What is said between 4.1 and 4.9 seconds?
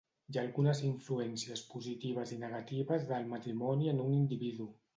un individu.